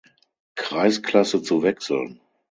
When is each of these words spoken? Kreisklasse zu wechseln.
Kreisklasse 0.55 1.43
zu 1.43 1.61
wechseln. 1.61 2.19